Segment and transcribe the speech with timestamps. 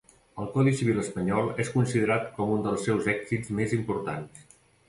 [0.43, 4.47] El Codi Civil espanyol és considerat com un dels seus èxits més importants.